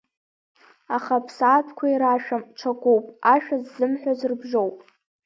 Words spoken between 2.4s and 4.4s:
ҽакуп, ашәа ззымҳәаз